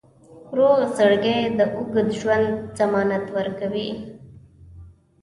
[0.57, 3.89] روغ زړګی د اوږد ژوند ضمانت ورکوي.